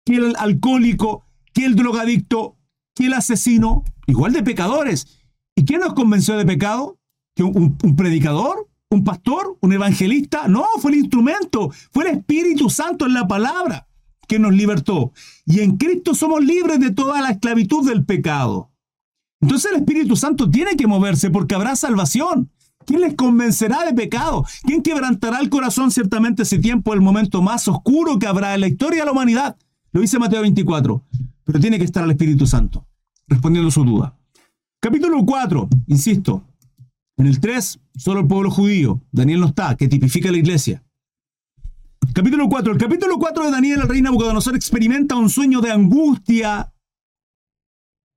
[0.06, 2.58] que el alcohólico, que el drogadicto,
[2.94, 5.24] que el asesino, igual de pecadores.
[5.56, 7.00] ¿Y quién nos convenció de pecado?
[7.36, 8.70] ¿Que un, predicador?
[8.92, 9.58] ¿Un pastor?
[9.62, 10.48] ¿Un evangelista?
[10.48, 13.88] No, fue el instrumento, fue el Espíritu Santo en la palabra
[14.28, 15.12] que nos libertó.
[15.46, 18.73] Y en Cristo somos libres de toda la esclavitud del pecado.
[19.44, 22.50] Entonces el Espíritu Santo tiene que moverse porque habrá salvación.
[22.86, 24.46] ¿Quién les convencerá de pecado?
[24.64, 28.70] ¿Quién quebrantará el corazón ciertamente ese tiempo, el momento más oscuro que habrá en la
[28.70, 29.58] historia de la humanidad?
[29.92, 31.04] Lo dice Mateo 24,
[31.44, 32.88] pero tiene que estar el Espíritu Santo,
[33.28, 34.18] respondiendo su duda.
[34.80, 36.46] Capítulo 4, insisto,
[37.18, 40.86] en el 3, solo el pueblo judío, Daniel no está, que tipifica la iglesia.
[42.14, 46.74] Capítulo 4, el capítulo 4 de Daniel, el rey Nabucodonosor experimenta un sueño de angustia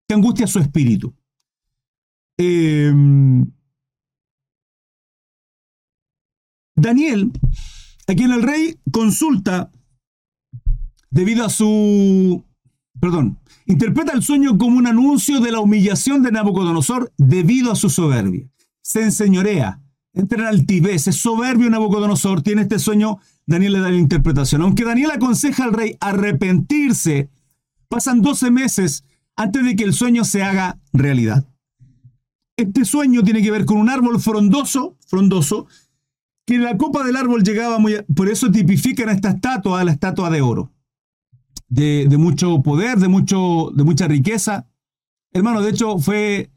[0.09, 1.15] que angustia su espíritu.
[2.38, 3.51] Em,
[6.75, 7.33] Daniel,
[8.07, 9.70] a quien el rey consulta
[11.11, 12.44] debido a su...
[13.01, 17.90] Perdón, interpreta el sueño como un anuncio de la humillación de Nabucodonosor debido a su
[17.90, 18.49] soberbia.
[18.83, 19.83] Se enseñorea,
[20.14, 24.62] entra en altivez, es soberbio Nabucodonosor, tiene este sueño, Daniel le da la interpretación.
[24.62, 27.31] Aunque Daniel aconseja al rey arrepentirse,
[27.88, 29.05] pasan 12 meses
[29.37, 31.46] antes de que el sueño se haga realidad.
[32.57, 35.66] Este sueño tiene que ver con un árbol frondoso, frondoso,
[36.47, 37.97] que la copa del árbol llegaba muy...
[38.14, 40.73] Por eso tipifican esta estatua la estatua de oro
[41.69, 44.66] de, mucho poder, de, mucho, de mucha riqueza.
[45.33, 46.51] Hermano, de hecho fue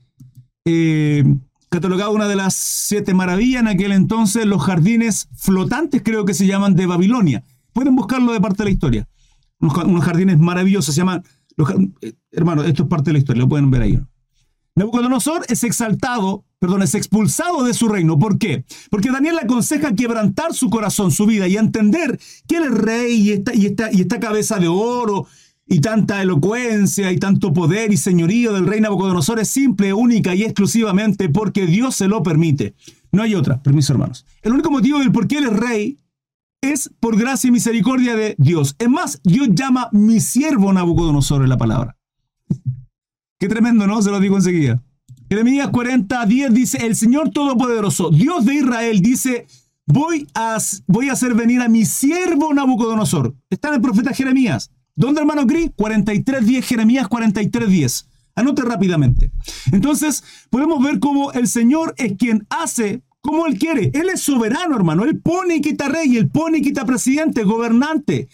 [0.66, 1.24] eh,
[1.70, 6.48] catalogado una de las siete maravillas en aquel entonces, los jardines flotantes creo que se
[6.48, 7.44] llaman de Babilonia.
[7.74, 9.08] Pueden buscarlo de parte de la historia.
[9.60, 11.24] Unos, jardines maravillosos se llaman...
[11.56, 14.00] Los, eh, hermano, esto es parte de la historia, lo pueden ver ahí.
[14.80, 18.18] Nabucodonosor es exaltado, perdón, es expulsado de su reino.
[18.18, 18.64] ¿Por qué?
[18.90, 23.32] Porque Daniel le aconseja quebrantar su corazón, su vida y entender que es rey y
[23.32, 25.28] esta, y, esta, y esta cabeza de oro
[25.68, 30.44] y tanta elocuencia y tanto poder y señorío del rey Nabucodonosor es simple, única y
[30.44, 32.74] exclusivamente porque Dios se lo permite.
[33.12, 34.26] No hay otra, permiso hermanos.
[34.42, 35.98] El único motivo del por qué él es rey
[36.62, 38.78] es por gracia y misericordia de Dios.
[38.80, 41.99] Es más, Dios llama mi siervo Nabucodonosor en la palabra.
[43.40, 44.02] Qué tremendo, ¿no?
[44.02, 44.84] Se lo digo enseguida.
[45.30, 49.48] Jeremías 40, 10 dice, el Señor Todopoderoso, Dios de Israel, dice,
[49.86, 53.34] voy a, hacer venir a mi siervo Nabucodonosor.
[53.50, 54.72] Está en el profeta Jeremías.
[54.96, 55.72] ¿Dónde, hermano Gris?
[55.76, 58.08] 43, 10, Jeremías 43, 10.
[58.36, 59.32] Anote rápidamente.
[59.72, 63.92] Entonces, podemos ver cómo el Señor es quien hace como Él quiere.
[63.94, 65.06] Él es soberano, hermano.
[65.06, 68.28] Él pone y quita rey, Él pone y quita presidente, gobernante.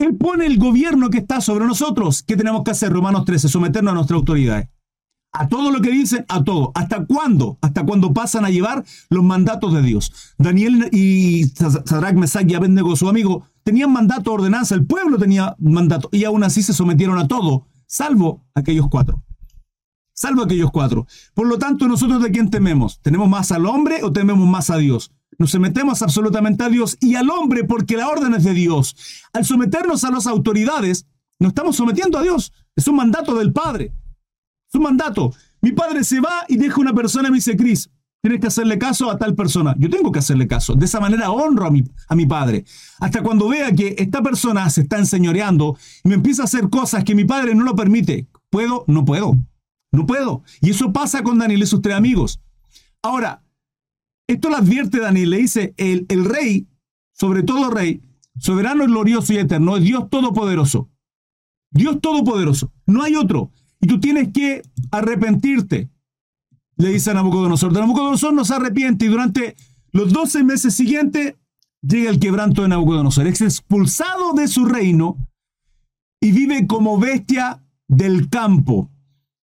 [0.00, 2.22] Él pone el gobierno que está sobre nosotros.
[2.22, 2.90] ¿Qué tenemos que hacer?
[2.90, 4.66] Romanos 13, someternos a nuestra autoridad.
[5.32, 6.72] A todo lo que dicen, a todo.
[6.74, 7.58] ¿Hasta cuándo?
[7.60, 10.10] Hasta cuando pasan a llevar los mandatos de Dios.
[10.38, 14.74] Daniel y Sadrach, Mesach y Abednego, su amigo, tenían mandato, ordenanza.
[14.74, 16.08] El pueblo tenía mandato.
[16.12, 19.22] Y aún así se sometieron a todo, salvo aquellos cuatro
[20.20, 21.06] salvo aquellos cuatro.
[21.32, 23.00] Por lo tanto, nosotros de quién tememos?
[23.00, 25.12] ¿Tememos más al hombre o tememos más a Dios?
[25.40, 28.94] Nos sometemos absolutamente a Dios y al hombre porque la orden es de Dios.
[29.32, 31.06] Al someternos a las autoridades,
[31.38, 32.52] nos estamos sometiendo a Dios.
[32.76, 33.94] Es un mandato del Padre.
[34.68, 35.32] Es un mandato.
[35.62, 37.88] Mi padre se va y deja una persona y me dice, Cris,
[38.20, 39.74] tienes que hacerle caso a tal persona.
[39.78, 40.74] Yo tengo que hacerle caso.
[40.74, 42.66] De esa manera honro a mi, a mi padre.
[42.98, 47.02] Hasta cuando vea que esta persona se está enseñoreando y me empieza a hacer cosas
[47.02, 48.28] que mi padre no lo permite.
[48.50, 48.84] ¿Puedo?
[48.88, 49.38] No puedo.
[49.90, 50.42] No puedo.
[50.60, 52.42] Y eso pasa con Daniel y sus tres amigos.
[53.02, 53.42] Ahora,
[54.32, 56.68] esto lo advierte Daniel, le dice, el, rey,
[57.12, 58.00] sobre todo rey,
[58.38, 60.88] soberano, glorioso y eterno, es Dios todopoderoso.
[61.72, 62.72] Dios todopoderoso.
[62.86, 63.50] No hay otro.
[63.80, 65.88] Y tú tienes que arrepentirte.
[66.76, 67.72] Le dice Nabucodonosor.
[67.72, 69.56] Nabucodonosor no se arrepiente y durante
[69.92, 71.34] los 12 meses siguientes
[71.82, 73.26] llega el quebranto de Nabucodonosor.
[73.26, 75.16] Es expulsado de su reino
[76.20, 78.90] y vive como bestia del campo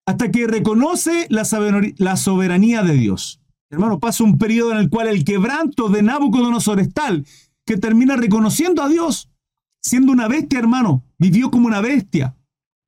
[0.07, 3.40] hasta que reconoce la soberanía de Dios.
[3.70, 7.26] Hermano, pasa un periodo en el cual el quebranto de Nabucodonosor es tal
[7.64, 9.29] que termina reconociendo a Dios,
[9.83, 11.02] siendo una bestia, hermano.
[11.18, 12.37] Vivió como una bestia,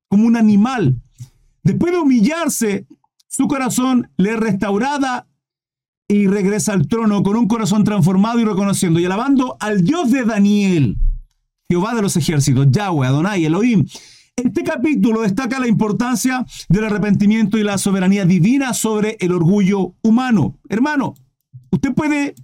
[0.08, 1.00] como un animal.
[1.64, 2.86] Después de humillarse,
[3.26, 5.26] su corazón le es restaurada
[6.06, 10.24] y regresa al trono con un corazón transformado y reconociendo y alabando al Dios de
[10.24, 10.96] Daniel,
[11.68, 13.84] Jehová de los ejércitos, Yahweh, Adonai, Elohim,
[14.38, 20.58] este capítulo destaca la importancia del arrepentimiento y la soberanía divina sobre el orgullo humano.
[20.68, 21.14] Hermano,
[21.70, 22.34] usted puede,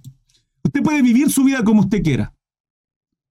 [0.63, 2.33] usted puede vivir su vida como usted quiera.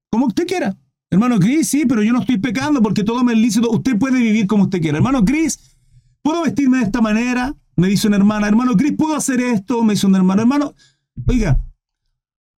[0.09, 0.75] Como usted quiera.
[1.09, 3.69] Hermano Chris, sí, pero yo no estoy pecando porque todo me es lícito.
[3.69, 4.97] Usted puede vivir como usted quiera.
[4.97, 5.77] Hermano Chris,
[6.21, 7.55] ¿puedo vestirme de esta manera?
[7.75, 8.47] Me dice una hermana.
[8.47, 9.83] Hermano Chris, ¿puedo hacer esto?
[9.83, 10.41] Me dice un hermano.
[10.41, 10.73] Hermano,
[11.27, 11.63] oiga,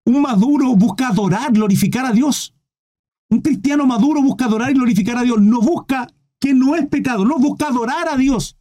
[0.07, 2.56] un maduro busca adorar, glorificar a Dios.
[3.28, 6.08] Un cristiano maduro busca adorar y glorificar a Dios, no busca
[6.38, 8.56] que no es pecado, no busca adorar a Dios.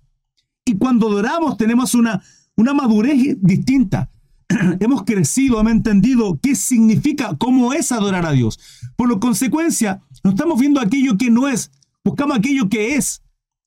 [0.65, 2.21] Y cuando adoramos tenemos una,
[2.55, 4.09] una madurez distinta.
[4.79, 8.59] hemos crecido, hemos entendido qué significa, cómo es adorar a Dios.
[8.95, 11.71] Por lo consecuencia, no estamos viendo aquello que no es,
[12.03, 13.21] buscamos aquello que es.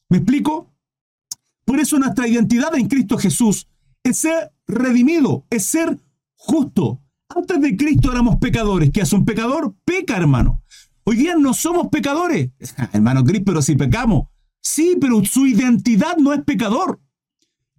[0.09, 0.73] ¿Me explico?
[1.65, 3.69] Por eso nuestra identidad en Cristo Jesús
[4.03, 5.99] es ser redimido, es ser
[6.35, 7.03] justo.
[7.29, 8.91] Antes de Cristo éramos pecadores.
[8.91, 9.75] ¿Qué hace un pecador?
[9.85, 10.63] Peca, hermano.
[11.11, 12.51] Hoy día no somos pecadores.
[12.93, 14.29] Hermano Cristo, pero si pecamos.
[14.61, 17.01] Sí, pero su identidad no es pecador.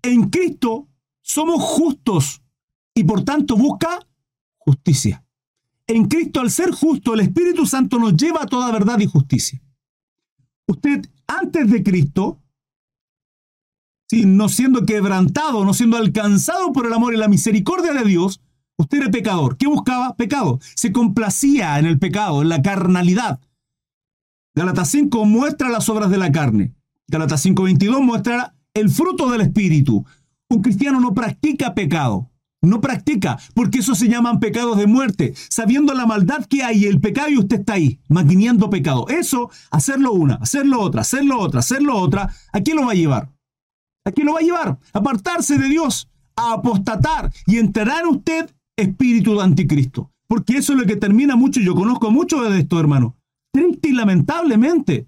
[0.02, 0.88] En Cristo
[1.22, 2.42] somos justos
[2.96, 4.00] y por tanto busca
[4.58, 5.24] justicia.
[5.86, 9.62] En Cristo, al ser justo, el Espíritu Santo nos lleva a toda verdad y justicia.
[10.66, 12.42] Usted, antes de Cristo,
[14.12, 18.42] no siendo quebrantado, no siendo alcanzado por el amor y la misericordia de Dios,
[18.80, 19.58] Usted era pecador.
[19.58, 20.16] ¿Qué buscaba?
[20.16, 20.60] Pecado.
[20.74, 23.42] Se complacía en el pecado, en la carnalidad.
[24.56, 26.74] Galatas 5 muestra las obras de la carne.
[27.10, 30.06] Galatas 5.22 muestra el fruto del Espíritu.
[30.50, 32.32] Un cristiano no practica pecado.
[32.62, 35.34] No practica, porque eso se llaman pecados de muerte.
[35.50, 39.08] Sabiendo la maldad que hay, el pecado y usted está ahí, maquinando pecado.
[39.10, 43.30] Eso, hacerlo una, hacerlo otra, hacerlo otra, hacerlo otra, ¿a quién lo va a llevar?
[44.06, 44.80] ¿A quién lo va a llevar?
[44.94, 48.50] Apartarse de Dios, a apostatar y enterar usted
[48.82, 50.12] espíritu de anticristo.
[50.28, 53.18] Porque eso es lo que termina mucho, yo conozco mucho de esto, hermano.
[53.52, 55.08] Triste y lamentablemente.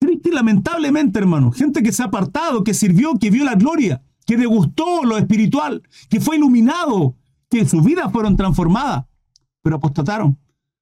[0.00, 1.52] Triste y lamentablemente, hermano.
[1.52, 5.82] Gente que se ha apartado, que sirvió, que vio la gloria, que degustó lo espiritual,
[6.08, 7.16] que fue iluminado,
[7.48, 9.04] que sus vidas fueron transformadas,
[9.62, 10.38] pero apostataron.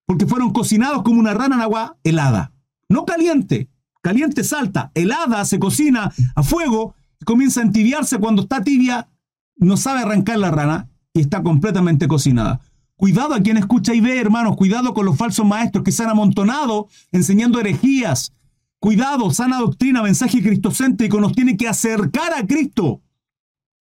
[0.06, 2.52] Porque fueron cocinados como una rana en agua helada.
[2.88, 3.68] No caliente.
[4.00, 4.90] Caliente salta.
[4.94, 9.08] Helada se cocina a fuego comienza a entibiarse cuando está tibia.
[9.56, 12.60] No sabe arrancar la rana y está completamente cocinada.
[12.96, 14.56] Cuidado a quien escucha y ve, hermanos.
[14.56, 18.32] Cuidado con los falsos maestros que se han amontonado enseñando herejías.
[18.78, 23.02] Cuidado, sana doctrina, mensaje cristocéntrico nos tiene que acercar a Cristo.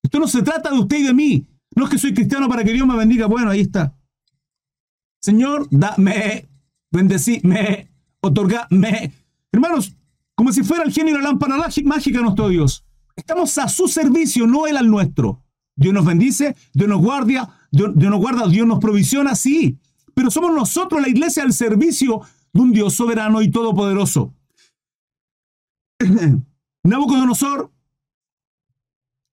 [0.03, 1.47] Esto no se trata de usted y de mí.
[1.75, 3.27] No es que soy cristiano para que Dios me bendiga.
[3.27, 3.95] Bueno, ahí está.
[5.21, 6.49] Señor, dame,
[6.91, 9.13] bendecime, otorgame.
[9.51, 9.95] Hermanos,
[10.36, 12.86] como si fuera el genio de la lámpara mágica nuestro Dios.
[13.15, 15.43] Estamos a su servicio, no Él al nuestro.
[15.76, 19.80] Dios nos bendice, Dios nos guardia, Dios, nos guarda, Dios nos provisiona, sí.
[20.13, 22.22] Pero somos nosotros la iglesia al servicio
[22.53, 24.34] de un Dios soberano y todopoderoso.
[26.84, 27.72] Nabucodonosor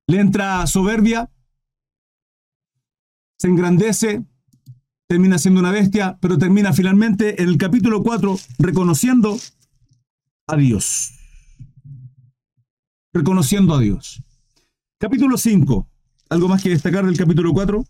[0.07, 1.30] le entra soberbia,
[3.39, 4.24] se engrandece,
[5.07, 9.39] termina siendo una bestia, pero termina finalmente en el capítulo 4 reconociendo
[10.47, 11.14] a Dios.
[13.12, 14.22] Reconociendo a Dios.
[14.99, 15.89] Capítulo 5.
[16.31, 17.85] ¿Algo más que destacar del capítulo 4?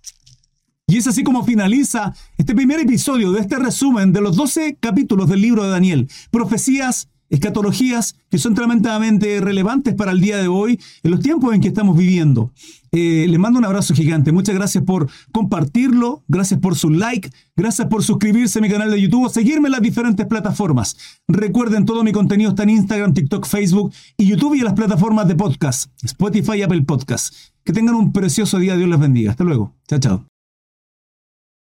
[0.86, 5.28] Y es así como finaliza este primer episodio de este resumen de los 12 capítulos
[5.28, 6.08] del libro de Daniel.
[6.30, 11.60] Profecías escatologías que son tremendamente relevantes para el día de hoy, en los tiempos en
[11.60, 12.52] que estamos viviendo.
[12.90, 14.32] Eh, les mando un abrazo gigante.
[14.32, 19.00] Muchas gracias por compartirlo, gracias por su like, gracias por suscribirse a mi canal de
[19.00, 20.96] YouTube seguirme en las diferentes plataformas.
[21.28, 25.28] Recuerden, todo mi contenido está en Instagram, TikTok, Facebook y YouTube y en las plataformas
[25.28, 27.34] de podcast, Spotify y Apple Podcast.
[27.64, 28.76] Que tengan un precioso día.
[28.76, 29.30] Dios les bendiga.
[29.30, 29.74] Hasta luego.
[29.86, 30.37] Chao, chao.